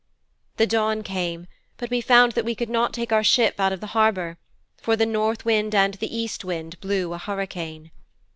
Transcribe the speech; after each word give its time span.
'The 0.57 0.65
dawn 0.65 1.03
came, 1.03 1.45
but 1.77 1.91
we 1.91 2.01
found 2.01 2.31
that 2.31 2.43
we 2.43 2.55
could 2.55 2.71
not 2.71 2.91
take 2.91 3.11
our 3.11 3.23
ship 3.23 3.59
out 3.59 3.71
of 3.71 3.81
the 3.81 3.93
harbour, 3.93 4.39
for 4.75 4.95
the 4.95 5.05
North 5.05 5.45
Wind 5.45 5.75
and 5.75 5.93
the 5.93 6.17
East 6.17 6.43
Wind 6.43 6.79
blew 6.79 7.13
a 7.13 7.19
hurricane. 7.19 7.91